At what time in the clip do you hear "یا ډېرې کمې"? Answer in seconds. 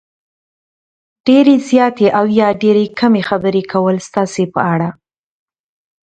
2.39-3.21